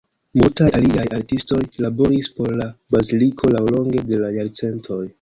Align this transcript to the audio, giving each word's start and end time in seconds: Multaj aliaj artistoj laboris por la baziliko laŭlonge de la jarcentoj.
Multaj 0.39 0.69
aliaj 0.77 1.03
artistoj 1.17 1.59
laboris 1.85 2.31
por 2.39 2.57
la 2.63 2.69
baziliko 2.99 3.55
laŭlonge 3.57 4.07
de 4.13 4.25
la 4.27 4.37
jarcentoj. 4.43 5.05